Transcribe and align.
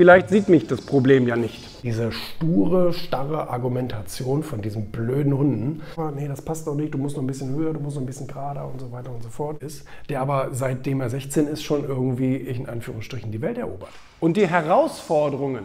Vielleicht 0.00 0.30
sieht 0.30 0.48
mich 0.48 0.66
das 0.66 0.80
Problem 0.80 1.28
ja 1.28 1.36
nicht. 1.36 1.62
Diese 1.82 2.10
sture, 2.10 2.94
starre 2.94 3.50
Argumentation 3.50 4.42
von 4.42 4.62
diesen 4.62 4.86
blöden 4.86 5.36
Hunden, 5.36 5.82
oh, 5.98 6.08
nee, 6.16 6.26
das 6.26 6.40
passt 6.40 6.66
doch 6.66 6.74
nicht, 6.74 6.94
du 6.94 6.96
musst 6.96 7.16
noch 7.16 7.22
ein 7.22 7.26
bisschen 7.26 7.54
höher, 7.54 7.74
du 7.74 7.80
musst 7.80 7.96
noch 7.96 8.02
ein 8.02 8.06
bisschen 8.06 8.26
gerader 8.26 8.66
und 8.66 8.80
so 8.80 8.90
weiter 8.92 9.10
und 9.10 9.22
so 9.22 9.28
fort, 9.28 9.62
ist, 9.62 9.84
der 10.08 10.22
aber 10.22 10.48
seitdem 10.52 11.02
er 11.02 11.10
16 11.10 11.48
ist, 11.48 11.62
schon 11.62 11.84
irgendwie 11.84 12.36
in 12.36 12.66
Anführungsstrichen 12.66 13.30
die 13.30 13.42
Welt 13.42 13.58
erobert. 13.58 13.90
Und 14.20 14.38
die 14.38 14.46
Herausforderungen, 14.46 15.64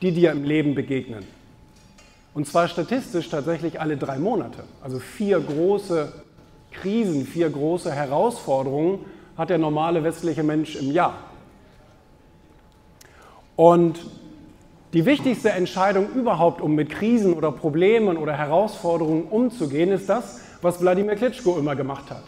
die 0.00 0.12
dir 0.12 0.32
im 0.32 0.42
Leben 0.42 0.74
begegnen, 0.74 1.26
und 2.32 2.46
zwar 2.46 2.68
statistisch 2.68 3.28
tatsächlich 3.28 3.78
alle 3.78 3.98
drei 3.98 4.18
Monate, 4.18 4.64
also 4.82 4.98
vier 4.98 5.40
große 5.40 6.10
Krisen, 6.72 7.26
vier 7.26 7.50
große 7.50 7.92
Herausforderungen 7.92 9.00
hat 9.36 9.50
der 9.50 9.58
normale 9.58 10.02
westliche 10.02 10.42
Mensch 10.42 10.74
im 10.76 10.90
Jahr. 10.90 11.18
Und 13.56 13.98
die 14.92 15.04
wichtigste 15.04 15.50
Entscheidung 15.50 16.10
überhaupt, 16.14 16.60
um 16.60 16.74
mit 16.74 16.90
Krisen 16.90 17.34
oder 17.34 17.50
Problemen 17.50 18.16
oder 18.16 18.34
Herausforderungen 18.34 19.24
umzugehen, 19.24 19.90
ist 19.90 20.08
das, 20.08 20.40
was 20.62 20.80
Wladimir 20.80 21.16
Klitschko 21.16 21.58
immer 21.58 21.74
gemacht 21.74 22.10
hat. 22.10 22.22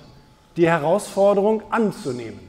Die 0.56 0.68
Herausforderung 0.68 1.62
anzunehmen. 1.70 2.40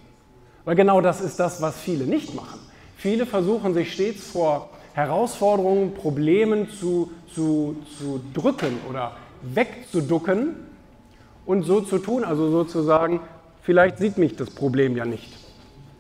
Weil 0.66 0.76
genau 0.76 1.02
das 1.02 1.22
ist 1.22 1.40
das, 1.40 1.62
was 1.62 1.78
viele 1.78 2.06
nicht 2.06 2.34
machen. 2.36 2.60
Viele 2.98 3.26
versuchen 3.26 3.74
sich 3.74 3.94
stets 3.94 4.24
vor 4.32 4.70
Herausforderungen, 4.94 5.94
Problemen 5.94 6.70
zu, 6.70 7.12
zu, 7.34 7.78
zu 7.98 8.22
drücken 8.34 8.78
oder 8.90 9.14
wegzuducken 9.42 10.56
und 11.46 11.64
so 11.64 11.82
zu 11.82 12.00
tun, 12.00 12.24
also 12.24 12.50
sozusagen, 12.52 13.22
vielleicht 13.62 13.98
sieht 14.00 14.18
mich 14.18 14.36
das 14.36 14.50
Problem 14.50 14.98
ja 14.98 15.06
nicht, 15.06 15.32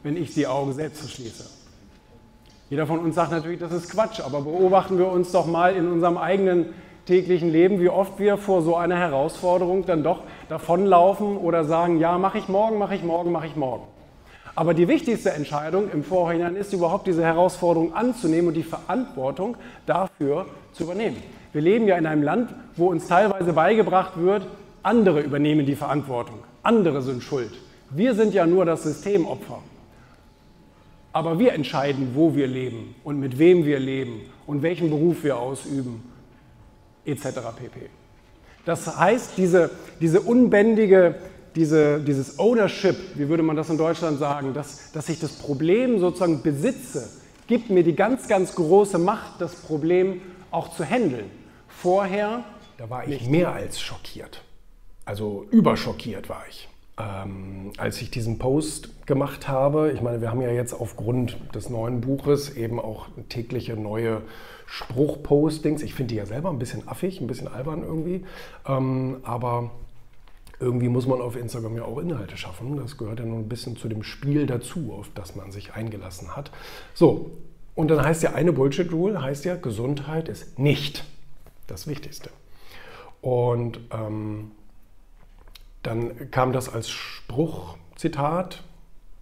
wenn 0.04 0.18
ich 0.18 0.34
die 0.34 0.46
Augen 0.48 0.74
selbst 0.74 1.10
schließe. 1.10 1.59
Jeder 2.70 2.86
von 2.86 3.00
uns 3.00 3.16
sagt 3.16 3.32
natürlich, 3.32 3.60
das 3.60 3.72
ist 3.72 3.90
Quatsch, 3.90 4.20
aber 4.20 4.42
beobachten 4.42 5.00
wir 5.00 5.08
uns 5.08 5.32
doch 5.32 5.48
mal 5.48 5.74
in 5.76 5.92
unserem 5.92 6.18
eigenen 6.18 6.68
täglichen 7.06 7.50
Leben, 7.50 7.80
wie 7.80 7.90
oft 7.90 8.20
wir 8.20 8.38
vor 8.38 8.62
so 8.62 8.76
einer 8.76 8.98
Herausforderung 8.98 9.88
dann 9.88 10.04
doch 10.04 10.22
davonlaufen 10.50 11.38
oder 11.38 11.64
sagen, 11.64 12.00
ja, 12.00 12.20
mache 12.20 12.38
ich 12.38 12.48
morgen, 12.48 12.78
mache 12.78 12.94
ich 12.94 13.04
morgen, 13.04 13.32
mache 13.32 13.48
ich 13.48 13.56
morgen. 13.56 13.86
Aber 14.54 14.76
die 14.76 14.88
wichtigste 14.88 15.32
Entscheidung 15.32 15.90
im 15.92 16.04
Vorhinein 16.04 16.56
ist 16.56 16.72
überhaupt 16.72 17.08
diese 17.08 17.24
Herausforderung 17.24 17.94
anzunehmen 17.96 18.50
und 18.50 18.54
die 18.54 18.64
Verantwortung 18.64 19.58
dafür 19.88 20.46
zu 20.74 20.84
übernehmen. 20.84 21.18
Wir 21.54 21.62
leben 21.62 21.88
ja 21.88 21.98
in 21.98 22.06
einem 22.06 22.22
Land, 22.22 22.54
wo 22.76 22.90
uns 22.90 23.08
teilweise 23.08 23.54
beigebracht 23.54 24.14
wird, 24.18 24.46
andere 24.84 25.22
übernehmen 25.22 25.66
die 25.66 25.76
Verantwortung, 25.76 26.40
andere 26.62 27.02
sind 27.02 27.24
schuld. 27.24 27.52
Wir 27.90 28.14
sind 28.14 28.36
ja 28.36 28.46
nur 28.46 28.66
das 28.66 28.84
Systemopfer. 28.84 29.60
Aber 31.12 31.40
wir 31.40 31.54
entscheiden, 31.54 32.12
wo 32.14 32.36
wir 32.36 32.48
leben 32.48 32.96
und 33.04 33.20
mit 33.20 33.40
wem 33.40 33.66
wir 33.66 33.80
leben 33.80 34.22
und 34.46 34.62
welchen 34.62 34.90
Beruf 34.90 35.24
wir 35.24 35.38
ausüben, 35.38 36.04
etc. 37.06 37.24
pp. 37.58 37.90
Das 38.66 38.98
heißt, 38.98 39.32
diese, 39.38 39.72
diese 40.00 40.22
unbändige, 40.22 41.16
diese, 41.56 42.00
dieses 42.00 42.38
Ownership, 42.38 42.96
wie 43.16 43.28
würde 43.28 43.42
man 43.42 43.56
das 43.56 43.70
in 43.70 43.78
Deutschland 43.78 44.20
sagen, 44.20 44.54
dass, 44.54 44.92
dass 44.92 45.10
ich 45.10 45.20
das 45.20 45.32
Problem 45.32 46.00
sozusagen 46.00 46.44
besitze, 46.44 47.10
gibt 47.48 47.72
mir 47.72 47.84
die 47.84 47.96
ganz, 47.96 48.28
ganz 48.28 48.54
große 48.54 49.00
Macht, 49.00 49.42
das 49.42 49.56
Problem 49.56 50.22
auch 50.52 50.76
zu 50.76 50.86
handeln. 50.86 51.32
Vorher. 51.68 52.44
Da 52.78 52.90
war 52.90 53.04
ich 53.04 53.10
nicht. 53.22 53.32
mehr 53.32 53.52
als 53.52 53.82
schockiert. 53.82 54.44
Also 55.06 55.48
überschockiert 55.50 56.30
war 56.30 56.44
ich 56.48 56.70
ähm, 57.00 57.72
als 57.78 58.02
ich 58.02 58.12
diesen 58.12 58.40
Post 58.40 59.08
gemacht 59.08 59.48
habe, 59.48 59.92
ich 59.92 60.02
meine, 60.02 60.22
wir 60.22 60.30
haben 60.30 60.42
ja 60.42 60.52
jetzt 60.52 60.74
aufgrund 60.74 61.38
des 61.56 61.70
neuen 61.70 62.02
Buches 62.02 62.56
eben 62.56 62.80
auch 62.80 63.08
tägliche 63.30 63.76
neue 63.76 64.22
Spruchpostings. 64.66 65.82
Ich 65.82 65.94
finde 65.94 66.10
die 66.10 66.16
ja 66.16 66.26
selber 66.26 66.50
ein 66.50 66.60
bisschen 66.60 66.88
affig, 66.88 67.22
ein 67.22 67.28
bisschen 67.28 67.48
albern 67.48 67.84
irgendwie, 67.84 68.26
ähm, 68.68 69.18
aber 69.24 69.72
irgendwie 70.60 70.90
muss 70.90 71.08
man 71.08 71.22
auf 71.22 71.38
Instagram 71.38 71.78
ja 71.78 71.84
auch 71.84 72.00
Inhalte 72.00 72.36
schaffen. 72.36 72.76
Das 72.76 72.98
gehört 72.98 73.20
ja 73.20 73.26
nur 73.26 73.40
ein 73.40 73.48
bisschen 73.48 73.78
zu 73.78 73.88
dem 73.88 74.04
Spiel 74.04 74.46
dazu, 74.46 74.94
auf 74.94 75.10
das 75.16 75.36
man 75.36 75.52
sich 75.52 75.74
eingelassen 75.74 76.36
hat. 76.36 76.52
So, 76.94 77.32
und 77.76 77.90
dann 77.90 78.04
heißt 78.04 78.24
ja 78.24 78.34
eine 78.34 78.52
Bullshit-Rule, 78.52 79.22
heißt 79.22 79.46
ja, 79.46 79.56
Gesundheit 79.56 80.28
ist 80.28 80.60
nicht 80.60 81.06
das 81.68 81.88
Wichtigste. 81.88 82.30
Und 83.22 83.80
ähm, 83.92 84.52
dann 85.84 86.32
kam 86.32 86.54
das 86.54 86.74
als 86.74 86.90
Spruch, 86.90 87.78
Zitat, 87.96 88.64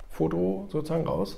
Foto 0.09 0.67
sozusagen 0.71 1.07
raus. 1.07 1.37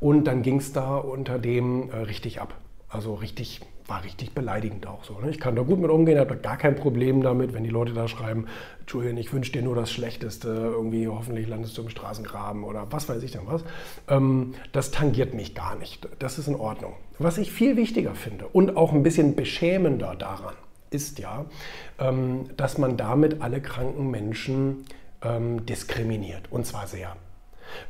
Und 0.00 0.24
dann 0.24 0.42
ging 0.42 0.58
es 0.58 0.72
da 0.72 0.96
unter 0.96 1.38
dem 1.38 1.90
äh, 1.90 1.96
richtig 1.96 2.40
ab. 2.40 2.54
Also 2.88 3.14
richtig, 3.14 3.60
war 3.86 4.04
richtig 4.04 4.32
beleidigend 4.32 4.86
auch 4.86 5.04
so. 5.04 5.18
Ne? 5.18 5.30
Ich 5.30 5.40
kann 5.40 5.56
da 5.56 5.62
gut 5.62 5.78
mit 5.78 5.90
umgehen, 5.90 6.18
habe 6.18 6.36
gar 6.36 6.56
kein 6.56 6.76
Problem 6.76 7.22
damit, 7.22 7.52
wenn 7.52 7.64
die 7.64 7.70
Leute 7.70 7.92
da 7.92 8.06
schreiben, 8.06 8.46
Julian, 8.86 9.16
ich 9.16 9.32
wünsche 9.32 9.52
dir 9.52 9.62
nur 9.62 9.74
das 9.74 9.90
Schlechteste, 9.90 10.48
irgendwie 10.48 11.08
hoffentlich 11.08 11.48
landest 11.48 11.76
du 11.76 11.82
im 11.82 11.88
Straßengraben 11.88 12.64
oder 12.64 12.86
was 12.90 13.08
weiß 13.08 13.22
ich 13.22 13.32
denn 13.32 13.42
was. 13.46 13.64
Ähm, 14.08 14.54
das 14.72 14.90
tangiert 14.90 15.34
mich 15.34 15.54
gar 15.54 15.76
nicht. 15.76 16.08
Das 16.18 16.38
ist 16.38 16.48
in 16.48 16.54
Ordnung. 16.54 16.94
Was 17.18 17.38
ich 17.38 17.50
viel 17.50 17.76
wichtiger 17.76 18.14
finde 18.14 18.46
und 18.46 18.76
auch 18.76 18.92
ein 18.92 19.02
bisschen 19.02 19.34
beschämender 19.34 20.14
daran, 20.14 20.54
ist 20.90 21.18
ja, 21.18 21.46
ähm, 21.98 22.50
dass 22.56 22.78
man 22.78 22.96
damit 22.96 23.40
alle 23.42 23.60
kranken 23.60 24.10
Menschen 24.10 24.84
ähm, 25.22 25.64
diskriminiert. 25.66 26.50
Und 26.50 26.66
zwar 26.66 26.86
sehr. 26.86 27.16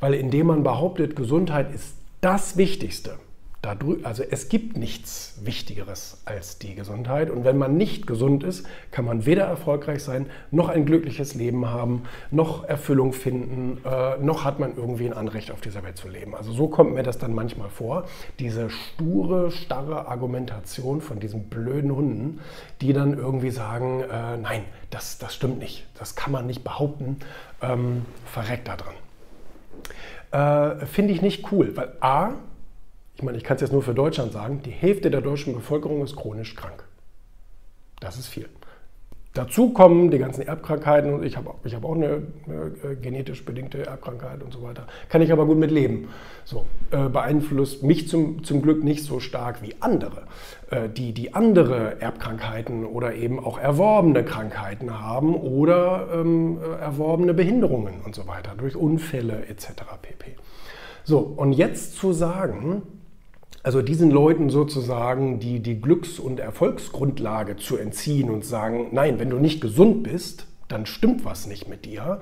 Weil 0.00 0.14
indem 0.14 0.48
man 0.48 0.62
behauptet, 0.62 1.16
Gesundheit 1.16 1.74
ist 1.74 1.94
das 2.20 2.56
Wichtigste, 2.56 3.18
also 3.62 4.22
es 4.22 4.48
gibt 4.48 4.76
nichts 4.76 5.40
Wichtigeres 5.42 6.22
als 6.24 6.58
die 6.58 6.76
Gesundheit. 6.76 7.28
Und 7.28 7.44
wenn 7.44 7.58
man 7.58 7.76
nicht 7.76 8.06
gesund 8.06 8.44
ist, 8.44 8.64
kann 8.92 9.04
man 9.04 9.26
weder 9.26 9.44
erfolgreich 9.44 10.04
sein, 10.04 10.26
noch 10.52 10.68
ein 10.68 10.86
glückliches 10.86 11.34
Leben 11.34 11.66
haben, 11.66 12.04
noch 12.30 12.64
Erfüllung 12.64 13.12
finden, 13.12 13.80
äh, 13.84 14.16
noch 14.18 14.44
hat 14.44 14.60
man 14.60 14.76
irgendwie 14.76 15.06
ein 15.06 15.12
Anrecht 15.12 15.50
auf 15.50 15.60
dieser 15.60 15.82
Welt 15.82 15.98
zu 15.98 16.08
leben. 16.08 16.36
Also 16.36 16.52
so 16.52 16.68
kommt 16.68 16.94
mir 16.94 17.02
das 17.02 17.18
dann 17.18 17.34
manchmal 17.34 17.68
vor. 17.68 18.04
Diese 18.38 18.70
sture, 18.70 19.50
starre 19.50 20.06
Argumentation 20.06 21.00
von 21.00 21.18
diesen 21.18 21.48
blöden 21.48 21.94
Hunden, 21.94 22.40
die 22.80 22.92
dann 22.92 23.18
irgendwie 23.18 23.50
sagen, 23.50 24.02
äh, 24.02 24.36
nein, 24.36 24.64
das, 24.90 25.18
das 25.18 25.34
stimmt 25.34 25.58
nicht, 25.58 25.84
das 25.98 26.14
kann 26.14 26.30
man 26.30 26.46
nicht 26.46 26.62
behaupten, 26.62 27.18
ähm, 27.60 28.06
verreckt 28.24 28.68
da 28.68 28.76
dran. 28.76 28.94
Äh, 30.30 30.86
Finde 30.86 31.12
ich 31.12 31.22
nicht 31.22 31.50
cool, 31.52 31.76
weil 31.76 31.92
a, 32.00 32.34
ich 33.18 33.24
meine, 33.24 33.36
ich 33.36 33.42
kann 33.42 33.56
es 33.56 33.62
jetzt 33.62 33.72
nur 33.72 33.82
für 33.82 33.94
Deutschland 33.94 34.32
sagen, 34.32 34.62
die 34.64 34.70
Hälfte 34.70 35.10
der 35.10 35.20
deutschen 35.20 35.52
Bevölkerung 35.52 36.04
ist 36.04 36.14
chronisch 36.14 36.54
krank. 36.54 36.84
Das 37.98 38.16
ist 38.16 38.28
viel. 38.28 38.48
Dazu 39.34 39.70
kommen 39.70 40.12
die 40.12 40.18
ganzen 40.18 40.42
Erbkrankheiten 40.42 41.24
ich 41.24 41.36
habe 41.36 41.50
ich 41.64 41.74
hab 41.74 41.84
auch 41.84 41.96
eine, 41.96 42.22
eine, 42.46 42.92
äh, 42.92 42.94
genetisch 42.94 43.44
bedingte 43.44 43.84
Erbkrankheit 43.84 44.40
und 44.44 44.52
so 44.52 44.62
weiter. 44.62 44.86
Kann 45.08 45.20
ich 45.20 45.32
aber 45.32 45.46
gut 45.46 45.58
mit 45.58 45.72
leben. 45.72 46.10
So, 46.44 46.64
äh, 46.92 47.08
beeinflusst 47.08 47.82
mich 47.82 48.08
zum, 48.08 48.44
zum 48.44 48.62
Glück 48.62 48.84
nicht 48.84 49.02
so 49.02 49.18
stark 49.18 49.62
wie 49.62 49.74
andere, 49.80 50.22
äh, 50.70 50.88
die, 50.88 51.12
die 51.12 51.34
andere 51.34 52.00
Erbkrankheiten 52.00 52.86
oder 52.86 53.16
eben 53.16 53.44
auch 53.44 53.58
erworbene 53.58 54.24
Krankheiten 54.24 55.00
haben 55.00 55.34
oder 55.34 56.06
ähm, 56.14 56.58
äh, 56.62 56.80
erworbene 56.80 57.34
Behinderungen 57.34 58.00
und 58.04 58.14
so 58.14 58.28
weiter 58.28 58.54
durch 58.56 58.76
Unfälle 58.76 59.46
etc. 59.48 59.72
pp. 60.02 60.36
So, 61.02 61.18
und 61.18 61.52
jetzt 61.52 61.96
zu 61.96 62.12
sagen, 62.12 62.82
also 63.62 63.82
diesen 63.82 64.10
Leuten 64.10 64.50
sozusagen 64.50 65.40
die, 65.40 65.60
die 65.60 65.80
Glücks- 65.80 66.18
und 66.18 66.40
Erfolgsgrundlage 66.40 67.56
zu 67.56 67.76
entziehen 67.76 68.30
und 68.30 68.44
sagen, 68.44 68.88
nein, 68.92 69.18
wenn 69.18 69.30
du 69.30 69.38
nicht 69.38 69.60
gesund 69.60 70.04
bist, 70.04 70.46
dann 70.68 70.86
stimmt 70.86 71.24
was 71.24 71.46
nicht 71.46 71.68
mit 71.68 71.84
dir, 71.84 72.20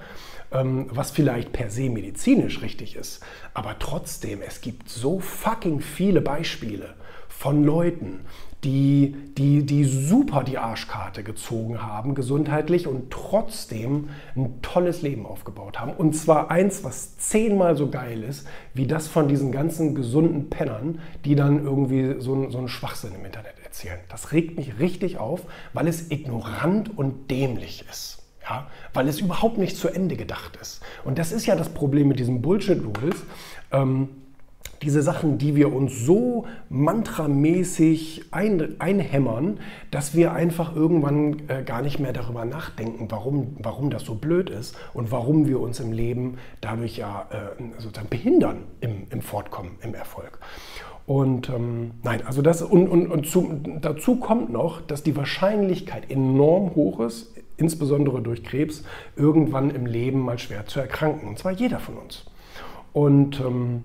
ähm, 0.52 0.86
was 0.90 1.10
vielleicht 1.10 1.52
per 1.52 1.70
se 1.70 1.90
medizinisch 1.90 2.62
richtig 2.62 2.96
ist. 2.96 3.20
Aber 3.54 3.78
trotzdem, 3.78 4.40
es 4.40 4.60
gibt 4.60 4.88
so 4.88 5.18
fucking 5.18 5.80
viele 5.80 6.20
Beispiele 6.20 6.94
von 7.38 7.64
Leuten, 7.64 8.20
die, 8.64 9.14
die, 9.36 9.64
die 9.64 9.84
super 9.84 10.42
die 10.42 10.58
Arschkarte 10.58 11.22
gezogen 11.22 11.82
haben, 11.82 12.14
gesundheitlich 12.14 12.86
und 12.86 13.10
trotzdem 13.10 14.08
ein 14.34 14.60
tolles 14.62 15.02
Leben 15.02 15.26
aufgebaut 15.26 15.78
haben. 15.78 15.92
Und 15.92 16.14
zwar 16.16 16.50
eins, 16.50 16.82
was 16.82 17.18
zehnmal 17.18 17.76
so 17.76 17.90
geil 17.90 18.22
ist, 18.22 18.46
wie 18.72 18.86
das 18.86 19.06
von 19.06 19.28
diesen 19.28 19.52
ganzen 19.52 19.94
gesunden 19.94 20.48
Pennern, 20.48 21.00
die 21.24 21.34
dann 21.36 21.62
irgendwie 21.62 22.20
so, 22.20 22.50
so 22.50 22.58
einen 22.58 22.68
Schwachsinn 22.68 23.12
im 23.14 23.24
Internet 23.24 23.54
erzählen. 23.62 23.98
Das 24.08 24.32
regt 24.32 24.56
mich 24.56 24.80
richtig 24.80 25.18
auf, 25.18 25.42
weil 25.74 25.86
es 25.86 26.10
ignorant 26.10 26.96
und 26.96 27.30
dämlich 27.30 27.84
ist. 27.90 28.22
Ja, 28.48 28.68
weil 28.94 29.08
es 29.08 29.20
überhaupt 29.20 29.58
nicht 29.58 29.76
zu 29.76 29.88
Ende 29.88 30.16
gedacht 30.16 30.56
ist. 30.60 30.80
Und 31.04 31.18
das 31.18 31.32
ist 31.32 31.46
ja 31.46 31.56
das 31.56 31.68
Problem 31.68 32.08
mit 32.08 32.18
diesen 32.18 32.42
Bullshit-Rules. 32.42 33.16
Ähm, 33.72 34.08
diese 34.82 35.02
Sachen, 35.02 35.38
die 35.38 35.56
wir 35.56 35.72
uns 35.72 36.04
so 36.04 36.46
mantramäßig 36.68 38.26
ein, 38.30 38.80
einhämmern, 38.80 39.58
dass 39.90 40.14
wir 40.14 40.32
einfach 40.32 40.74
irgendwann 40.74 41.42
äh, 41.48 41.62
gar 41.62 41.82
nicht 41.82 41.98
mehr 41.98 42.12
darüber 42.12 42.44
nachdenken, 42.44 43.06
warum, 43.10 43.56
warum 43.58 43.90
das 43.90 44.04
so 44.04 44.14
blöd 44.14 44.50
ist 44.50 44.76
und 44.94 45.10
warum 45.10 45.46
wir 45.46 45.60
uns 45.60 45.80
im 45.80 45.92
Leben 45.92 46.38
dadurch 46.60 46.96
ja 46.96 47.26
äh, 47.30 47.62
sozusagen 47.78 48.08
behindern 48.08 48.64
im, 48.80 49.06
im 49.10 49.22
Fortkommen, 49.22 49.72
im 49.82 49.94
Erfolg. 49.94 50.38
Und 51.06 51.48
ähm, 51.50 51.92
nein, 52.02 52.26
also 52.26 52.42
das 52.42 52.62
und, 52.62 52.88
und, 52.88 53.06
und 53.06 53.28
zu, 53.28 53.60
dazu 53.80 54.16
kommt 54.16 54.50
noch, 54.50 54.80
dass 54.80 55.04
die 55.04 55.16
Wahrscheinlichkeit 55.16 56.10
enorm 56.10 56.74
hoch 56.74 56.98
ist, 57.00 57.32
insbesondere 57.56 58.20
durch 58.22 58.42
Krebs, 58.42 58.82
irgendwann 59.14 59.70
im 59.70 59.86
Leben 59.86 60.20
mal 60.20 60.38
schwer 60.38 60.66
zu 60.66 60.80
erkranken. 60.80 61.28
Und 61.28 61.38
zwar 61.38 61.52
jeder 61.52 61.78
von 61.78 61.96
uns. 61.96 62.26
Und 62.92 63.40
ähm, 63.40 63.84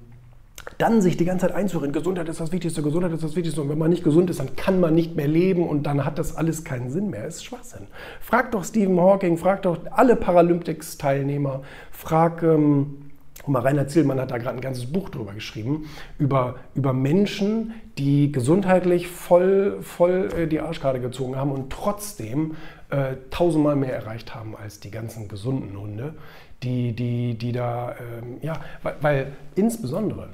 dann 0.77 1.01
sich 1.01 1.17
die 1.17 1.25
ganze 1.25 1.47
Zeit 1.47 1.55
einzureden, 1.55 1.91
Gesundheit 1.91 2.29
ist 2.29 2.39
das 2.39 2.51
Wichtigste, 2.51 2.81
Gesundheit 2.81 3.11
ist 3.13 3.23
das 3.23 3.35
Wichtigste. 3.35 3.61
Und 3.61 3.69
wenn 3.69 3.77
man 3.77 3.89
nicht 3.89 4.03
gesund 4.03 4.29
ist, 4.29 4.39
dann 4.39 4.55
kann 4.55 4.79
man 4.79 4.93
nicht 4.93 5.15
mehr 5.15 5.27
leben 5.27 5.67
und 5.67 5.83
dann 5.83 6.05
hat 6.05 6.19
das 6.19 6.35
alles 6.35 6.63
keinen 6.63 6.89
Sinn 6.91 7.09
mehr. 7.09 7.23
Das 7.23 7.37
ist 7.37 7.45
Schwachsinn. 7.45 7.87
Frag 8.19 8.51
doch 8.51 8.63
Stephen 8.63 8.99
Hawking, 8.99 9.37
frag 9.37 9.63
doch 9.63 9.79
alle 9.91 10.15
Paralympics-Teilnehmer, 10.15 11.61
frag 11.91 12.43
ähm, 12.43 13.11
und 13.43 13.53
mal 13.53 13.61
Rainer 13.61 13.87
Zillmann 13.87 14.19
hat 14.19 14.31
da 14.31 14.37
gerade 14.37 14.57
ein 14.57 14.61
ganzes 14.61 14.91
Buch 14.91 15.09
drüber 15.09 15.33
geschrieben, 15.33 15.89
über, 16.19 16.55
über 16.75 16.93
Menschen, 16.93 17.73
die 17.97 18.31
gesundheitlich 18.31 19.07
voll, 19.07 19.79
voll 19.81 20.29
äh, 20.37 20.47
die 20.47 20.59
Arschkarte 20.59 20.99
gezogen 20.99 21.35
haben 21.35 21.51
und 21.51 21.71
trotzdem 21.71 22.55
äh, 22.89 23.15
tausendmal 23.31 23.75
mehr 23.75 23.93
erreicht 23.95 24.35
haben 24.35 24.55
als 24.55 24.79
die 24.79 24.91
ganzen 24.91 25.27
gesunden 25.27 25.79
Hunde, 25.79 26.13
die, 26.61 26.93
die, 26.93 27.35
die 27.35 27.51
da, 27.51 27.95
ähm, 27.99 28.37
ja, 28.41 28.53
weil, 28.83 28.95
weil 29.01 29.31
insbesondere, 29.55 30.29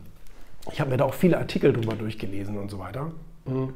ich 0.72 0.80
habe 0.80 0.90
mir 0.90 0.98
da 0.98 1.06
auch 1.06 1.14
viele 1.14 1.38
Artikel 1.38 1.74
drüber 1.74 1.96
durchgelesen 1.96 2.58
und 2.58 2.70
so 2.70 2.80
weiter, 2.80 3.12
hm, 3.46 3.74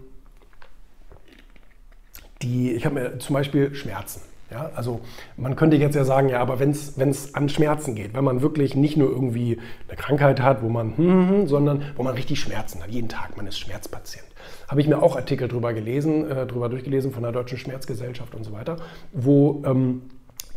die, 2.42 2.72
ich 2.72 2.86
habe 2.86 2.96
mir 2.96 3.20
zum 3.20 3.36
Beispiel 3.36 3.74
Schmerzen. 3.76 4.22
Ja, 4.50 4.70
also 4.76 5.00
man 5.38 5.56
könnte 5.56 5.78
jetzt 5.78 5.96
ja 5.96 6.04
sagen, 6.04 6.28
ja, 6.28 6.42
aber 6.42 6.60
wenn 6.60 6.72
es 6.72 7.36
an 7.36 7.48
Schmerzen 7.48 7.96
geht, 7.96 8.14
wenn 8.14 8.26
man 8.26 8.42
wirklich 8.42 8.76
nicht 8.76 8.98
nur 8.98 9.10
irgendwie 9.10 9.60
eine 9.88 9.96
Krankheit 9.96 10.42
hat, 10.42 10.62
wo 10.62 10.68
man, 10.68 10.98
hm, 10.98 11.08
hm, 11.08 11.30
hm, 11.30 11.48
sondern 11.48 11.84
wo 11.96 12.04
man 12.04 12.16
richtig 12.16 12.42
Schmerzen 12.42 12.84
hat, 12.84 12.90
jeden 12.90 13.08
Tag, 13.08 13.38
man 13.38 13.48
ist 13.48 13.60
Schmerzpatient. 13.60 14.26
Habe 14.68 14.82
ich 14.82 14.88
mir 14.90 15.02
auch 15.02 15.16
Artikel 15.16 15.48
drüber 15.48 15.74
gelesen, 15.74 16.30
äh, 16.30 16.46
drüber 16.48 16.68
durchgelesen 16.68 17.14
von 17.14 17.24
der 17.24 17.32
Deutschen 17.32 17.58
Schmerzgesellschaft 17.58 18.36
und 18.36 18.44
so 18.44 18.52
weiter, 18.52 18.76
wo 19.14 19.64
ähm, 19.66 20.02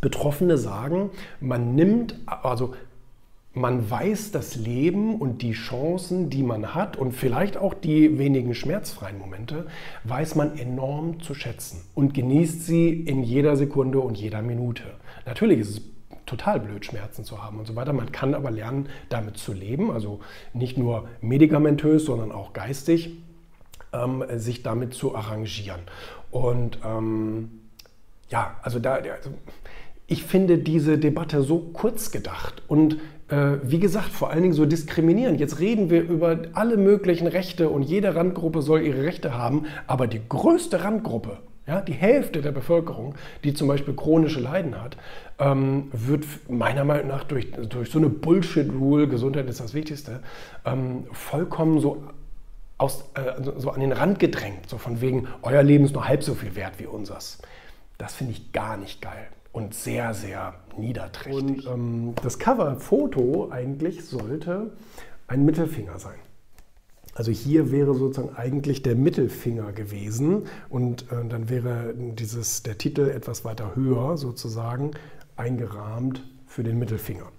Betroffene 0.01 0.57
sagen, 0.57 1.09
man 1.39 1.73
nimmt, 1.73 2.15
also 2.25 2.73
man 3.55 3.89
weiß 3.89 4.31
das 4.31 4.57
Leben 4.57 5.15
und 5.15 5.41
die 5.41 5.53
Chancen, 5.53 6.29
die 6.29 6.43
man 6.43 6.75
hat 6.75 6.97
und 6.97 7.13
vielleicht 7.13 7.55
auch 7.55 7.73
die 7.73 8.19
wenigen 8.19 8.53
schmerzfreien 8.53 9.17
Momente, 9.17 9.65
weiß 10.03 10.35
man 10.35 10.57
enorm 10.57 11.21
zu 11.21 11.33
schätzen 11.33 11.81
und 11.95 12.13
genießt 12.13 12.65
sie 12.65 12.89
in 12.89 13.23
jeder 13.23 13.55
Sekunde 13.55 14.01
und 14.01 14.17
jeder 14.17 14.41
Minute. 14.41 14.83
Natürlich 15.25 15.59
ist 15.59 15.69
es 15.69 15.81
total 16.25 16.59
blöd, 16.59 16.85
Schmerzen 16.85 17.23
zu 17.23 17.41
haben 17.41 17.59
und 17.59 17.65
so 17.65 17.75
weiter. 17.75 17.93
Man 17.93 18.11
kann 18.11 18.33
aber 18.33 18.51
lernen, 18.51 18.89
damit 19.07 19.37
zu 19.37 19.53
leben, 19.53 19.89
also 19.89 20.19
nicht 20.53 20.77
nur 20.77 21.07
medikamentös, 21.21 22.05
sondern 22.05 22.33
auch 22.33 22.51
geistig, 22.51 23.17
ähm, 23.93 24.23
sich 24.35 24.63
damit 24.63 24.93
zu 24.93 25.15
arrangieren. 25.15 25.81
Und 26.29 26.79
ähm, 26.83 27.61
ja, 28.29 28.57
also 28.63 28.79
da, 28.79 28.95
also 28.95 29.29
ich 30.07 30.23
finde 30.23 30.57
diese 30.57 30.97
Debatte 30.97 31.41
so 31.41 31.59
kurz 31.59 32.11
gedacht 32.11 32.63
und 32.67 32.97
wie 33.27 33.79
gesagt, 33.79 34.09
vor 34.09 34.29
allen 34.29 34.43
Dingen 34.43 34.53
so 34.53 34.67
diskriminierend. 34.67 35.39
Jetzt 35.39 35.59
reden 35.59 35.89
wir 35.89 36.03
über 36.03 36.37
alle 36.53 36.77
möglichen 36.77 37.25
Rechte 37.25 37.69
und 37.69 37.81
jede 37.81 38.15
Randgruppe 38.15 38.61
soll 38.61 38.81
ihre 38.81 39.03
Rechte 39.03 39.35
haben, 39.35 39.65
aber 39.87 40.05
die 40.05 40.21
größte 40.29 40.83
Randgruppe, 40.83 41.39
ja, 41.67 41.81
die 41.81 41.93
Hälfte 41.93 42.41
der 42.41 42.51
Bevölkerung, 42.51 43.15
die 43.43 43.53
zum 43.53 43.67
Beispiel 43.67 43.95
chronische 43.95 44.39
Leiden 44.39 44.79
hat, 44.79 44.97
ähm, 45.39 45.89
wird 45.91 46.25
meiner 46.47 46.83
Meinung 46.83 47.07
nach 47.07 47.23
durch, 47.23 47.51
durch 47.51 47.89
so 47.89 47.97
eine 47.97 48.09
Bullshit-Rule, 48.09 49.07
Gesundheit 49.07 49.49
ist 49.49 49.59
das 49.59 49.73
Wichtigste, 49.73 50.21
ähm, 50.63 51.05
vollkommen 51.11 51.79
so, 51.79 52.03
aus, 52.77 53.09
äh, 53.15 53.41
so 53.57 53.71
an 53.71 53.79
den 53.79 53.91
Rand 53.91 54.19
gedrängt. 54.19 54.69
So 54.69 54.77
von 54.77 55.01
wegen, 55.01 55.27
euer 55.41 55.63
Leben 55.63 55.85
ist 55.85 55.93
nur 55.93 56.07
halb 56.07 56.23
so 56.23 56.35
viel 56.35 56.55
wert 56.55 56.73
wie 56.77 56.85
unseres. 56.85 57.39
Das 57.97 58.13
finde 58.13 58.33
ich 58.33 58.51
gar 58.51 58.77
nicht 58.77 59.01
geil 59.01 59.27
und 59.55 59.73
sehr, 59.73 60.13
sehr 60.13 60.53
niederträchtig. 60.77 61.65
Und 61.65 61.73
ähm, 61.73 62.13
das 62.21 62.39
Cover-Foto 62.39 63.51
eigentlich 63.51 64.03
sollte 64.03 64.73
ein 65.27 65.45
Mittelfinger 65.45 65.97
sein. 65.97 66.19
Also 67.13 67.31
hier 67.31 67.71
wäre 67.71 67.93
sozusagen 67.93 68.35
eigentlich 68.35 68.83
der 68.83 68.95
Mittelfinger 68.95 69.71
gewesen 69.71 70.47
und 70.67 71.09
äh, 71.09 71.25
dann 71.29 71.49
wäre 71.49 71.93
dieses, 71.95 72.63
der 72.63 72.77
Titel 72.77 73.09
etwas 73.09 73.45
weiter 73.45 73.77
höher 73.77 74.17
sozusagen 74.17 74.91
eingerahmt 75.37 76.21
für 76.47 76.63
den 76.63 76.77
Mittelfinger. 76.77 77.31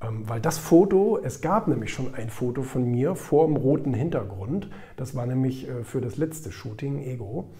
Ähm, 0.00 0.26
weil 0.26 0.40
das 0.40 0.56
Foto, 0.56 1.20
es 1.22 1.42
gab 1.42 1.68
nämlich 1.68 1.92
schon 1.92 2.14
ein 2.14 2.30
Foto 2.30 2.62
von 2.62 2.90
mir 2.90 3.16
vor 3.16 3.46
dem 3.46 3.56
roten 3.56 3.92
Hintergrund. 3.92 4.70
Das 4.96 5.14
war 5.14 5.26
nämlich 5.26 5.68
äh, 5.68 5.84
für 5.84 6.00
das 6.00 6.16
letzte 6.16 6.52
Shooting, 6.52 7.02
Ego. 7.02 7.50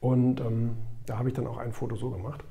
Und 0.00 0.42
ähm, 0.42 0.76
da 1.06 1.18
habe 1.18 1.30
ich 1.30 1.34
dann 1.34 1.46
auch 1.46 1.56
ein 1.56 1.72
Foto 1.72 1.96
so 1.96 2.10
gemacht. 2.10 2.44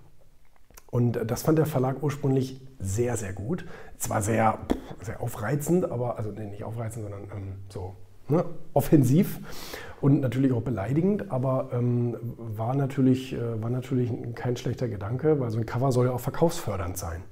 Und 0.96 1.20
das 1.30 1.42
fand 1.42 1.58
der 1.58 1.66
Verlag 1.66 2.02
ursprünglich 2.02 2.62
sehr, 2.80 3.18
sehr 3.18 3.34
gut. 3.34 3.66
Zwar 3.98 4.22
sehr, 4.22 4.60
sehr 5.02 5.22
aufreizend, 5.22 5.92
aber, 5.92 6.18
also 6.18 6.32
nee, 6.32 6.46
nicht 6.46 6.64
aufreizend, 6.64 7.04
sondern 7.04 7.24
ähm, 7.36 7.56
so 7.68 7.98
ne, 8.30 8.46
offensiv 8.72 9.42
und 10.00 10.22
natürlich 10.22 10.54
auch 10.54 10.62
beleidigend, 10.62 11.34
aber 11.34 11.72
ähm, 11.74 12.16
war, 12.38 12.76
natürlich, 12.76 13.34
äh, 13.34 13.62
war 13.62 13.70
natürlich 13.70 14.10
kein 14.36 14.56
schlechter 14.56 14.88
Gedanke, 14.88 15.38
weil 15.42 15.52
so 15.52 15.58
ein 15.58 15.66
Cover 15.66 15.92
soll 15.92 16.06
ja 16.06 16.14
auch 16.14 16.22
verkaufsfördernd 16.22 16.96
sein. 16.96 17.24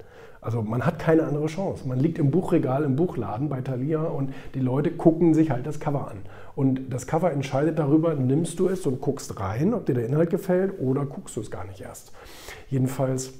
Also 0.42 0.60
man 0.60 0.84
hat 0.84 0.98
keine 0.98 1.22
andere 1.22 1.46
Chance. 1.46 1.88
Man 1.88 1.98
liegt 1.98 2.18
im 2.18 2.30
Buchregal, 2.30 2.84
im 2.84 2.96
Buchladen 2.96 3.48
bei 3.48 3.62
Thalia 3.62 4.02
und 4.02 4.34
die 4.52 4.60
Leute 4.60 4.90
gucken 4.90 5.32
sich 5.32 5.50
halt 5.50 5.66
das 5.66 5.80
Cover 5.80 6.10
an. 6.10 6.18
Und 6.54 6.92
das 6.92 7.06
Cover 7.06 7.32
entscheidet 7.32 7.78
darüber, 7.78 8.12
nimmst 8.12 8.58
du 8.58 8.68
es 8.68 8.84
und 8.84 9.00
guckst 9.00 9.40
rein, 9.40 9.72
ob 9.72 9.86
dir 9.86 9.94
der 9.94 10.04
Inhalt 10.04 10.28
gefällt 10.28 10.78
oder 10.78 11.06
guckst 11.06 11.36
du 11.36 11.40
es 11.40 11.50
gar 11.50 11.64
nicht 11.64 11.80
erst. 11.80 12.12
Jedenfalls 12.68 13.32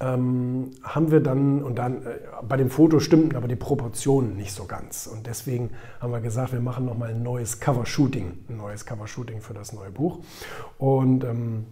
ähm, 0.00 0.70
haben 0.82 1.10
wir 1.10 1.20
dann, 1.20 1.62
und 1.62 1.76
dann 1.76 2.06
äh, 2.06 2.18
bei 2.46 2.56
dem 2.56 2.70
Foto 2.70 3.00
stimmten 3.00 3.36
aber 3.36 3.48
die 3.48 3.56
Proportionen 3.56 4.36
nicht 4.36 4.52
so 4.52 4.64
ganz. 4.64 5.06
Und 5.06 5.26
deswegen 5.26 5.70
haben 6.00 6.12
wir 6.12 6.20
gesagt, 6.20 6.52
wir 6.52 6.60
machen 6.60 6.86
nochmal 6.86 7.10
ein 7.10 7.22
neues 7.22 7.58
Cover-Shooting, 7.58 8.32
ein 8.48 8.56
neues 8.56 8.86
Cover-Shooting 8.86 9.40
für 9.40 9.54
das 9.54 9.72
neue 9.72 9.90
Buch. 9.90 10.20
Und, 10.78 11.24
ähm, 11.24 11.66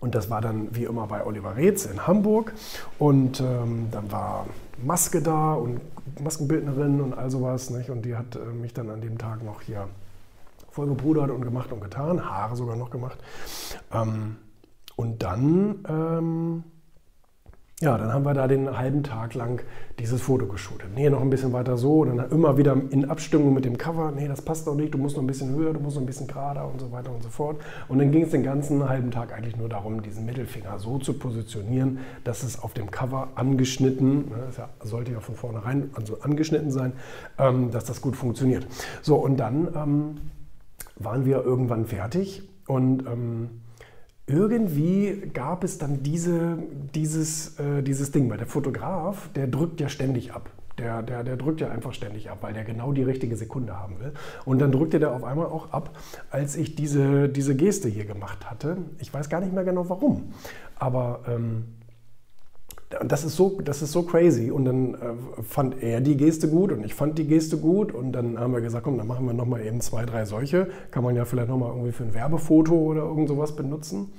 und 0.00 0.14
das 0.14 0.30
war 0.30 0.40
dann 0.40 0.74
wie 0.74 0.84
immer 0.84 1.06
bei 1.06 1.26
Oliver 1.26 1.56
Reetz 1.56 1.84
in 1.84 2.06
Hamburg. 2.06 2.54
Und 2.98 3.40
ähm, 3.40 3.88
dann 3.90 4.10
war 4.10 4.46
Maske 4.82 5.20
da 5.20 5.52
und 5.52 5.80
Maskenbildnerin 6.22 7.02
und 7.02 7.12
all 7.12 7.30
sowas. 7.30 7.68
Nicht? 7.68 7.90
Und 7.90 8.06
die 8.06 8.16
hat 8.16 8.36
äh, 8.36 8.38
mich 8.38 8.72
dann 8.72 8.88
an 8.88 9.02
dem 9.02 9.18
Tag 9.18 9.44
noch 9.44 9.60
hier 9.60 9.86
voll 10.70 10.86
gepudert 10.86 11.30
und 11.30 11.42
gemacht 11.42 11.72
und 11.72 11.82
getan, 11.82 12.24
Haare 12.24 12.56
sogar 12.56 12.76
noch 12.76 12.88
gemacht. 12.88 13.18
Ähm, 13.92 14.36
und 14.96 15.22
dann 15.22 15.84
ähm, 15.88 16.64
ja, 17.82 17.96
dann 17.96 18.12
haben 18.12 18.26
wir 18.26 18.34
da 18.34 18.46
den 18.46 18.76
halben 18.76 19.02
Tag 19.02 19.32
lang 19.32 19.62
dieses 19.98 20.20
Foto 20.20 20.46
geshootet. 20.46 20.90
Nee, 20.94 21.08
noch 21.08 21.22
ein 21.22 21.30
bisschen 21.30 21.54
weiter 21.54 21.78
so. 21.78 22.00
Und 22.00 22.18
dann 22.18 22.30
immer 22.30 22.58
wieder 22.58 22.76
in 22.90 23.08
Abstimmung 23.08 23.54
mit 23.54 23.64
dem 23.64 23.78
Cover. 23.78 24.12
Nee, 24.14 24.28
das 24.28 24.42
passt 24.42 24.66
doch 24.66 24.74
nicht. 24.74 24.92
Du 24.92 24.98
musst 24.98 25.16
noch 25.16 25.22
ein 25.22 25.26
bisschen 25.26 25.54
höher, 25.54 25.72
du 25.72 25.80
musst 25.80 25.96
noch 25.96 26.02
ein 26.02 26.06
bisschen 26.06 26.26
gerader 26.26 26.68
und 26.68 26.78
so 26.78 26.92
weiter 26.92 27.10
und 27.10 27.22
so 27.22 27.30
fort. 27.30 27.56
Und 27.88 27.98
dann 27.98 28.12
ging 28.12 28.24
es 28.24 28.32
den 28.32 28.42
ganzen 28.42 28.86
halben 28.86 29.10
Tag 29.10 29.32
eigentlich 29.32 29.56
nur 29.56 29.70
darum, 29.70 30.02
diesen 30.02 30.26
Mittelfinger 30.26 30.78
so 30.78 30.98
zu 30.98 31.14
positionieren, 31.14 32.00
dass 32.22 32.42
es 32.42 32.62
auf 32.62 32.74
dem 32.74 32.90
Cover 32.90 33.28
angeschnitten, 33.34 34.28
ne, 34.28 34.48
das 34.54 34.90
sollte 34.90 35.12
ja 35.12 35.20
von 35.20 35.34
vornherein 35.34 35.88
also 35.94 36.20
angeschnitten 36.20 36.70
sein, 36.70 36.92
ähm, 37.38 37.70
dass 37.70 37.86
das 37.86 38.02
gut 38.02 38.14
funktioniert. 38.14 38.66
So, 39.00 39.16
und 39.16 39.38
dann 39.38 39.68
ähm, 39.74 40.16
waren 40.96 41.24
wir 41.24 41.42
irgendwann 41.42 41.86
fertig 41.86 42.42
und 42.66 43.06
ähm, 43.06 43.48
irgendwie 44.30 45.30
gab 45.32 45.64
es 45.64 45.78
dann 45.78 46.02
diese, 46.02 46.58
dieses, 46.94 47.58
äh, 47.58 47.82
dieses 47.82 48.10
Ding, 48.12 48.30
weil 48.30 48.38
der 48.38 48.46
Fotograf, 48.46 49.28
der 49.34 49.46
drückt 49.46 49.80
ja 49.80 49.88
ständig 49.88 50.32
ab. 50.32 50.50
Der, 50.78 51.02
der, 51.02 51.24
der 51.24 51.36
drückt 51.36 51.60
ja 51.60 51.68
einfach 51.68 51.92
ständig 51.92 52.30
ab, 52.30 52.38
weil 52.40 52.54
der 52.54 52.64
genau 52.64 52.92
die 52.92 53.02
richtige 53.02 53.36
Sekunde 53.36 53.78
haben 53.78 54.00
will. 54.00 54.12
Und 54.46 54.60
dann 54.60 54.72
drückte 54.72 54.98
der 54.98 55.12
auf 55.12 55.24
einmal 55.24 55.46
auch 55.46 55.72
ab, 55.72 55.90
als 56.30 56.56
ich 56.56 56.74
diese, 56.74 57.28
diese 57.28 57.54
Geste 57.54 57.88
hier 57.88 58.06
gemacht 58.06 58.50
hatte. 58.50 58.78
Ich 58.98 59.12
weiß 59.12 59.28
gar 59.28 59.40
nicht 59.40 59.52
mehr 59.52 59.64
genau 59.64 59.88
warum. 59.90 60.32
Aber 60.76 61.20
ähm, 61.28 61.64
und 62.98 63.12
das 63.12 63.24
ist 63.24 63.36
so, 63.36 63.60
das 63.62 63.82
ist 63.82 63.92
so 63.92 64.02
crazy. 64.02 64.50
Und 64.50 64.64
dann 64.64 64.94
äh, 64.94 65.42
fand 65.42 65.82
er 65.82 66.00
die 66.00 66.16
Geste 66.16 66.48
gut 66.48 66.72
und 66.72 66.84
ich 66.84 66.94
fand 66.94 67.18
die 67.18 67.26
Geste 67.26 67.56
gut. 67.56 67.92
Und 67.92 68.12
dann 68.12 68.38
haben 68.38 68.52
wir 68.52 68.60
gesagt, 68.60 68.84
komm, 68.84 68.98
dann 68.98 69.06
machen 69.06 69.26
wir 69.26 69.32
nochmal 69.32 69.64
eben 69.64 69.80
zwei, 69.80 70.04
drei 70.04 70.24
solche. 70.24 70.68
Kann 70.90 71.04
man 71.04 71.14
ja 71.14 71.24
vielleicht 71.24 71.48
nochmal 71.48 71.70
irgendwie 71.70 71.92
für 71.92 72.02
ein 72.02 72.14
Werbefoto 72.14 72.74
oder 72.74 73.02
irgend 73.02 73.28
sowas 73.28 73.54
benutzen. 73.54 74.12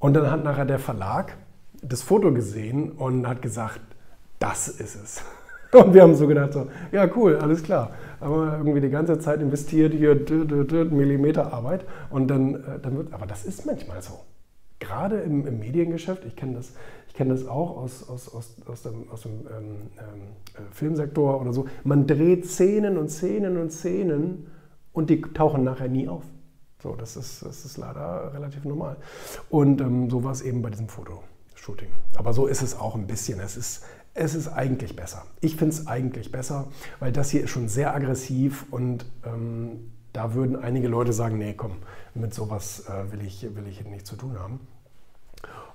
Und 0.00 0.14
dann 0.14 0.28
hat 0.30 0.42
nachher 0.42 0.64
der 0.64 0.80
Verlag 0.80 1.36
das 1.82 2.02
Foto 2.02 2.32
gesehen 2.32 2.90
und 2.90 3.28
hat 3.28 3.42
gesagt, 3.42 3.80
das 4.40 4.66
ist 4.68 4.96
es. 4.96 5.22
Und 5.72 5.94
wir 5.94 6.02
haben 6.02 6.14
so 6.14 6.26
gedacht, 6.26 6.52
so, 6.52 6.66
ja 6.90 7.08
cool, 7.16 7.36
alles 7.36 7.62
klar. 7.62 7.92
Haben 8.20 8.34
wir 8.34 8.52
irgendwie 8.58 8.80
die 8.80 8.90
ganze 8.90 9.18
Zeit 9.20 9.40
investiert, 9.40 9.94
hier 9.94 10.14
Millimeter 10.90 11.52
Arbeit. 11.52 11.86
Und 12.10 12.28
dann, 12.28 12.56
äh, 12.56 12.78
dann 12.82 12.96
wird, 12.96 13.14
aber 13.14 13.26
das 13.26 13.44
ist 13.44 13.64
manchmal 13.64 14.02
so. 14.02 14.20
Gerade 14.80 15.20
im, 15.20 15.46
im 15.46 15.60
Mediengeschäft, 15.60 16.24
ich 16.24 16.34
kenne 16.34 16.54
das 16.54 16.72
ich 17.12 17.18
kenne 17.18 17.34
das 17.34 17.46
auch 17.46 17.76
aus, 17.76 18.08
aus, 18.08 18.34
aus, 18.34 18.56
aus 18.64 18.82
dem, 18.82 19.10
aus 19.10 19.20
dem 19.20 19.32
ähm, 19.32 19.90
ähm, 19.98 20.22
äh, 20.54 20.72
Filmsektor 20.72 21.42
oder 21.42 21.52
so, 21.52 21.66
man 21.84 22.06
dreht 22.06 22.46
Szenen 22.46 22.96
und 22.96 23.10
Szenen 23.10 23.58
und 23.58 23.70
Szenen 23.70 24.46
und 24.94 25.10
die 25.10 25.20
tauchen 25.20 25.62
nachher 25.62 25.88
nie 25.88 26.08
auf. 26.08 26.22
So, 26.82 26.96
das 26.96 27.18
ist, 27.18 27.44
das 27.44 27.66
ist 27.66 27.76
leider 27.76 28.32
relativ 28.32 28.64
normal. 28.64 28.96
Und 29.50 29.82
ähm, 29.82 30.08
so 30.08 30.24
war 30.24 30.32
es 30.32 30.40
eben 30.40 30.62
bei 30.62 30.70
diesem 30.70 30.88
Fotoshooting. 30.88 31.90
Aber 32.16 32.32
so 32.32 32.46
ist 32.46 32.62
es 32.62 32.74
auch 32.78 32.94
ein 32.94 33.06
bisschen. 33.06 33.40
Es 33.40 33.58
ist, 33.58 33.84
es 34.14 34.34
ist 34.34 34.48
eigentlich 34.48 34.96
besser. 34.96 35.26
Ich 35.42 35.56
finde 35.56 35.74
es 35.74 35.86
eigentlich 35.86 36.32
besser, 36.32 36.68
weil 36.98 37.12
das 37.12 37.28
hier 37.28 37.44
ist 37.44 37.50
schon 37.50 37.68
sehr 37.68 37.94
aggressiv 37.94 38.64
und 38.70 39.04
ähm, 39.26 39.92
da 40.14 40.32
würden 40.32 40.56
einige 40.56 40.88
Leute 40.88 41.12
sagen, 41.12 41.36
nee, 41.36 41.52
komm, 41.52 41.72
mit 42.14 42.32
sowas 42.32 42.86
äh, 42.88 43.12
will, 43.12 43.20
ich, 43.22 43.54
will 43.54 43.66
ich 43.68 43.84
nichts 43.84 44.08
zu 44.08 44.16
tun 44.16 44.38
haben. 44.38 44.60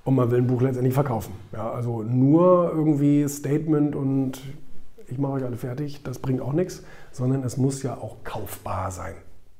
Und 0.07 0.15
man 0.15 0.31
will 0.31 0.37
ein 0.37 0.47
Buch 0.47 0.61
letztendlich 0.61 0.93
verkaufen. 0.93 1.33
Ja, 1.51 1.69
also 1.69 2.01
nur 2.01 2.71
irgendwie 2.73 3.27
Statement 3.27 3.93
und 3.93 4.41
ich 5.05 5.17
mache 5.17 5.33
euch 5.33 5.43
alle 5.43 5.57
fertig, 5.57 6.01
das 6.01 6.19
bringt 6.19 6.39
auch 6.39 6.53
nichts, 6.53 6.81
sondern 7.11 7.43
es 7.43 7.57
muss 7.57 7.83
ja 7.83 7.97
auch 7.97 8.23
kaufbar 8.23 8.89
sein. 8.89 9.15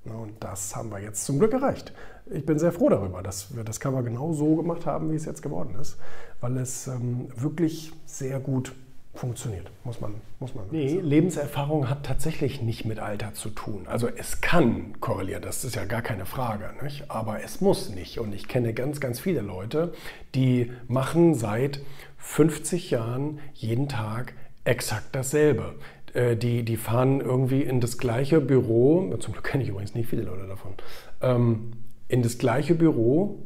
Und 0.05 0.35
das 0.39 0.73
haben 0.73 0.89
wir 0.89 0.99
jetzt 0.99 1.25
zum 1.25 1.37
Glück 1.37 1.51
erreicht. 1.51 1.91
Ich 2.31 2.45
bin 2.45 2.57
sehr 2.59 2.71
froh 2.71 2.87
darüber, 2.87 3.21
dass 3.21 3.57
wir 3.57 3.65
das 3.65 3.81
Cover 3.81 4.03
genau 4.03 4.31
so 4.31 4.55
gemacht 4.55 4.85
haben, 4.85 5.11
wie 5.11 5.17
es 5.17 5.25
jetzt 5.25 5.41
geworden 5.41 5.75
ist, 5.81 5.97
weil 6.39 6.55
es 6.55 6.87
ähm, 6.87 7.27
wirklich 7.35 7.91
sehr 8.05 8.39
gut 8.39 8.73
funktioniert, 9.17 9.69
muss 9.83 9.99
man, 9.99 10.15
muss 10.39 10.55
man 10.55 10.65
nee, 10.71 10.89
sagen. 10.89 11.05
Lebenserfahrung 11.05 11.89
hat 11.89 12.05
tatsächlich 12.05 12.61
nicht 12.61 12.85
mit 12.85 12.99
Alter 12.99 13.33
zu 13.33 13.49
tun. 13.49 13.87
Also 13.87 14.07
es 14.07 14.41
kann 14.41 14.99
korrelieren, 14.99 15.41
das 15.41 15.63
ist 15.63 15.75
ja 15.75 15.85
gar 15.85 16.01
keine 16.01 16.25
Frage, 16.25 16.69
nicht? 16.83 17.09
aber 17.09 17.43
es 17.43 17.61
muss 17.61 17.89
nicht. 17.89 18.19
Und 18.19 18.33
ich 18.33 18.47
kenne 18.47 18.73
ganz, 18.73 18.99
ganz 18.99 19.19
viele 19.19 19.41
Leute, 19.41 19.93
die 20.35 20.71
machen 20.87 21.35
seit 21.35 21.81
50 22.17 22.91
Jahren 22.91 23.39
jeden 23.53 23.89
Tag 23.89 24.33
exakt 24.63 25.15
dasselbe. 25.15 25.75
Äh, 26.13 26.35
die, 26.35 26.63
die 26.63 26.77
fahren 26.77 27.21
irgendwie 27.21 27.61
in 27.61 27.79
das 27.81 27.97
gleiche 27.97 28.41
Büro, 28.41 29.15
zum 29.19 29.33
Glück 29.33 29.45
kenne 29.45 29.63
ich 29.63 29.69
übrigens 29.69 29.95
nicht 29.95 30.09
viele 30.09 30.23
Leute 30.23 30.47
davon, 30.47 30.73
ähm, 31.21 31.73
in 32.07 32.23
das 32.23 32.37
gleiche 32.37 32.75
Büro, 32.75 33.39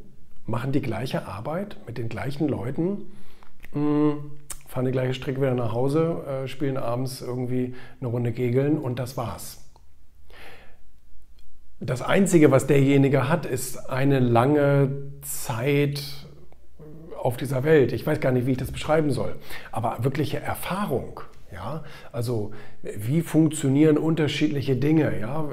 machen 0.46 0.72
die 0.72 0.82
gleiche 0.82 1.28
Arbeit 1.28 1.78
mit 1.88 1.98
den 1.98 2.10
gleichen 2.10 2.48
Leuten, 2.48 3.12
mm, 3.74 4.12
fahren 4.72 4.86
die 4.86 4.92
gleiche 4.94 5.13
Strecke 5.13 5.42
wieder 5.42 5.54
nach 5.54 5.74
Hause, 5.74 6.44
äh, 6.46 6.48
spielen 6.48 6.78
abends 6.78 7.20
irgendwie 7.20 7.75
eine 8.00 8.08
Runde 8.08 8.32
Kegeln 8.32 8.78
und 8.78 9.00
das 9.00 9.18
war's. 9.18 9.70
Das 11.82 12.01
Einzige, 12.01 12.51
was 12.51 12.68
derjenige 12.68 13.28
hat, 13.28 13.46
ist 13.46 13.90
eine 13.90 14.20
lange 14.20 15.12
Zeit 15.24 16.01
auf 17.22 17.36
dieser 17.36 17.66
Welt. 17.66 17.92
Ich 17.92 18.08
weiß 18.08 18.22
gar 18.22 18.32
nicht, 18.32 18.48
wie 18.48 18.51
ich 18.51 18.58
das 18.58 18.72
beschreiben 18.72 19.12
soll. 19.12 19.36
Aber 19.74 20.06
wirkliche 20.06 20.40
Erfahrung, 20.40 21.20
ja, 21.51 21.84
also 22.13 22.51
wie 22.82 23.20
funktionieren 23.22 23.98
unterschiedliche 23.98 24.78
Dinge, 24.78 25.20
ja, 25.20 25.50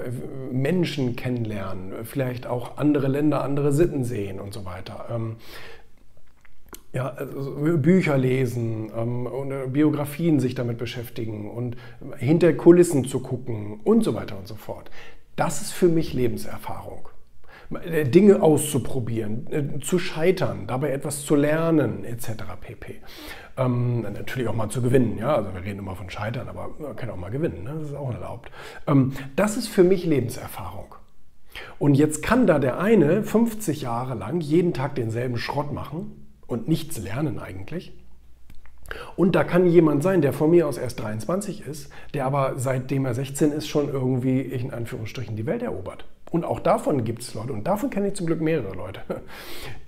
Menschen 0.52 1.16
kennenlernen, 1.16 2.04
vielleicht 2.04 2.46
auch 2.46 2.76
andere 2.76 3.08
Länder, 3.08 3.42
andere 3.42 3.72
Sitten 3.72 4.04
sehen 4.04 4.38
und 4.38 4.54
so 4.54 4.64
weiter. 4.64 5.06
Ähm, 5.10 5.38
ja, 6.92 7.08
also 7.08 7.54
Bücher 7.78 8.16
lesen 8.16 8.90
ähm, 8.96 9.26
und 9.26 9.50
äh, 9.50 9.66
Biografien 9.66 10.40
sich 10.40 10.54
damit 10.54 10.78
beschäftigen 10.78 11.50
und 11.50 11.76
hinter 12.16 12.52
Kulissen 12.54 13.04
zu 13.04 13.20
gucken 13.20 13.80
und 13.84 14.02
so 14.02 14.14
weiter 14.14 14.38
und 14.38 14.48
so 14.48 14.54
fort. 14.54 14.90
Das 15.36 15.60
ist 15.60 15.72
für 15.72 15.88
mich 15.88 16.14
Lebenserfahrung. 16.14 17.08
Äh, 17.84 18.04
Dinge 18.04 18.40
auszuprobieren, 18.40 19.46
äh, 19.50 19.80
zu 19.80 19.98
scheitern, 19.98 20.66
dabei 20.66 20.90
etwas 20.90 21.24
zu 21.24 21.34
lernen, 21.34 22.04
etc. 22.04 22.30
pp. 22.60 23.02
Ähm, 23.58 24.00
natürlich 24.00 24.48
auch 24.48 24.54
mal 24.54 24.70
zu 24.70 24.80
gewinnen, 24.80 25.18
ja. 25.18 25.36
Also 25.36 25.52
wir 25.52 25.62
reden 25.62 25.80
immer 25.80 25.94
von 25.94 26.08
Scheitern, 26.08 26.48
aber 26.48 26.70
man 26.78 26.96
kann 26.96 27.10
auch 27.10 27.16
mal 27.16 27.30
gewinnen, 27.30 27.64
ne? 27.64 27.74
das 27.78 27.90
ist 27.90 27.94
auch 27.94 28.12
erlaubt. 28.12 28.50
Ähm, 28.86 29.12
das 29.36 29.58
ist 29.58 29.68
für 29.68 29.84
mich 29.84 30.06
Lebenserfahrung. 30.06 30.94
Und 31.78 31.94
jetzt 31.94 32.22
kann 32.22 32.46
da 32.46 32.58
der 32.58 32.78
eine 32.78 33.22
50 33.22 33.82
Jahre 33.82 34.14
lang 34.14 34.40
jeden 34.40 34.72
Tag 34.72 34.94
denselben 34.94 35.36
Schrott 35.36 35.72
machen 35.72 36.17
und 36.48 36.66
nichts 36.66 36.98
lernen 36.98 37.38
eigentlich. 37.38 37.92
Und 39.16 39.36
da 39.36 39.44
kann 39.44 39.66
jemand 39.66 40.02
sein, 40.02 40.22
der 40.22 40.32
von 40.32 40.50
mir 40.50 40.66
aus 40.66 40.78
erst 40.78 41.00
23 41.00 41.66
ist, 41.66 41.90
der 42.14 42.24
aber 42.24 42.54
seitdem 42.56 43.04
er 43.04 43.14
16 43.14 43.52
ist 43.52 43.68
schon 43.68 43.88
irgendwie 43.88 44.40
in 44.40 44.72
Anführungsstrichen 44.72 45.36
die 45.36 45.46
Welt 45.46 45.62
erobert. 45.62 46.04
Und 46.30 46.44
auch 46.44 46.60
davon 46.60 47.04
gibt 47.04 47.22
es 47.22 47.34
Leute, 47.34 47.52
und 47.52 47.66
davon 47.66 47.88
kenne 47.88 48.08
ich 48.08 48.14
zum 48.14 48.26
Glück 48.26 48.40
mehrere 48.40 48.74
Leute, 48.74 49.00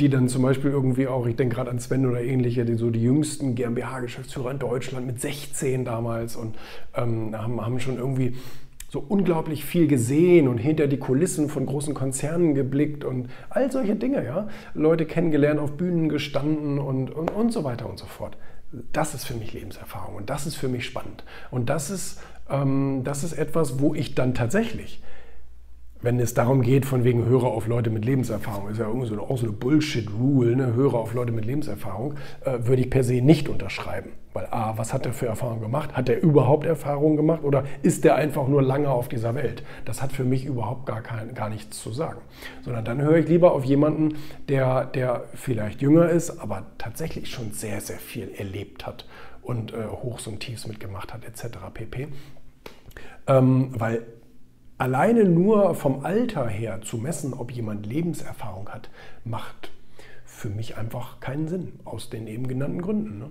die 0.00 0.08
dann 0.08 0.28
zum 0.28 0.42
Beispiel 0.42 0.70
irgendwie 0.70 1.06
auch, 1.06 1.26
ich 1.26 1.36
denke 1.36 1.56
gerade 1.56 1.70
an 1.70 1.78
Sven 1.78 2.06
oder 2.06 2.22
ähnliche, 2.22 2.64
die 2.64 2.74
so 2.74 2.90
die 2.90 3.02
jüngsten 3.02 3.54
GmbH-Geschäftsführer 3.54 4.50
in 4.50 4.58
Deutschland 4.58 5.06
mit 5.06 5.20
16 5.20 5.84
damals 5.84 6.36
und 6.36 6.56
ähm, 6.94 7.36
haben, 7.36 7.60
haben 7.60 7.80
schon 7.80 7.96
irgendwie 7.96 8.36
so 8.90 8.98
unglaublich 8.98 9.64
viel 9.64 9.86
gesehen 9.86 10.48
und 10.48 10.58
hinter 10.58 10.88
die 10.88 10.98
Kulissen 10.98 11.48
von 11.48 11.64
großen 11.64 11.94
Konzernen 11.94 12.54
geblickt 12.56 13.04
und 13.04 13.30
all 13.48 13.70
solche 13.70 13.94
Dinge, 13.94 14.24
ja. 14.24 14.48
Leute 14.74 15.06
kennengelernt, 15.06 15.60
auf 15.60 15.76
Bühnen 15.76 16.08
gestanden 16.08 16.80
und, 16.80 17.10
und, 17.10 17.30
und 17.30 17.52
so 17.52 17.62
weiter 17.62 17.88
und 17.88 18.00
so 18.00 18.06
fort. 18.06 18.36
Das 18.92 19.14
ist 19.14 19.24
für 19.24 19.34
mich 19.34 19.52
Lebenserfahrung 19.52 20.16
und 20.16 20.28
das 20.28 20.44
ist 20.44 20.56
für 20.56 20.68
mich 20.68 20.84
spannend. 20.84 21.24
Und 21.52 21.70
das 21.70 21.88
ist, 21.88 22.20
ähm, 22.50 23.02
das 23.04 23.22
ist 23.22 23.32
etwas, 23.34 23.78
wo 23.78 23.94
ich 23.94 24.16
dann 24.16 24.34
tatsächlich 24.34 25.00
wenn 26.02 26.18
es 26.18 26.34
darum 26.34 26.62
geht, 26.62 26.86
von 26.86 27.04
wegen 27.04 27.26
Hörer 27.26 27.48
auf 27.48 27.66
Leute 27.66 27.90
mit 27.90 28.04
Lebenserfahrung, 28.04 28.70
ist 28.70 28.78
ja 28.78 28.86
irgendwie 28.86 29.06
so 29.06 29.14
eine, 29.14 29.22
auch 29.22 29.36
so 29.36 29.46
eine 29.46 29.52
Bullshit-Rule, 29.52 30.56
ne? 30.56 30.74
Hörer 30.74 30.98
auf 30.98 31.14
Leute 31.14 31.32
mit 31.32 31.44
Lebenserfahrung, 31.44 32.14
äh, 32.44 32.58
würde 32.62 32.82
ich 32.82 32.90
per 32.90 33.04
se 33.04 33.20
nicht 33.20 33.48
unterschreiben. 33.48 34.10
Weil 34.32 34.46
A, 34.50 34.78
was 34.78 34.94
hat 34.94 35.06
er 35.06 35.12
für 35.12 35.26
Erfahrungen 35.26 35.60
gemacht? 35.60 35.94
Hat 35.94 36.08
er 36.08 36.22
überhaupt 36.22 36.64
Erfahrungen 36.64 37.16
gemacht 37.16 37.42
oder 37.42 37.64
ist 37.82 38.04
er 38.04 38.14
einfach 38.14 38.46
nur 38.46 38.62
lange 38.62 38.88
auf 38.88 39.08
dieser 39.08 39.34
Welt? 39.34 39.64
Das 39.84 40.00
hat 40.02 40.12
für 40.12 40.24
mich 40.24 40.44
überhaupt 40.44 40.86
gar, 40.86 41.00
kein, 41.02 41.34
gar 41.34 41.48
nichts 41.48 41.82
zu 41.82 41.92
sagen. 41.92 42.20
Sondern 42.62 42.84
dann 42.84 43.02
höre 43.02 43.16
ich 43.16 43.28
lieber 43.28 43.52
auf 43.52 43.64
jemanden, 43.64 44.14
der, 44.48 44.84
der 44.84 45.24
vielleicht 45.34 45.82
jünger 45.82 46.08
ist, 46.08 46.38
aber 46.38 46.66
tatsächlich 46.78 47.28
schon 47.28 47.50
sehr, 47.52 47.80
sehr 47.80 47.98
viel 47.98 48.30
erlebt 48.36 48.86
hat 48.86 49.06
und 49.42 49.72
äh, 49.72 49.86
Hochs 49.88 50.28
und 50.28 50.38
Tiefs 50.40 50.66
mitgemacht 50.66 51.12
hat, 51.12 51.24
etc. 51.24 51.58
pp. 51.74 52.08
Ähm, 53.26 53.70
weil 53.72 54.02
Alleine 54.80 55.26
nur 55.26 55.74
vom 55.74 56.06
Alter 56.06 56.48
her 56.48 56.80
zu 56.80 56.96
messen, 56.96 57.34
ob 57.34 57.50
jemand 57.50 57.84
Lebenserfahrung 57.84 58.70
hat, 58.70 58.88
macht 59.24 59.72
für 60.24 60.48
mich 60.48 60.78
einfach 60.78 61.20
keinen 61.20 61.48
Sinn, 61.48 61.80
aus 61.84 62.08
den 62.08 62.26
eben 62.26 62.48
genannten 62.48 62.80
Gründen. 62.80 63.18
Ne? 63.18 63.30